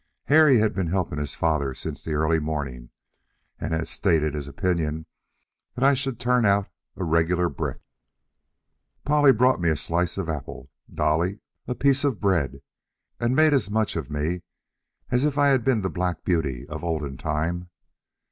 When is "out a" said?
6.43-7.03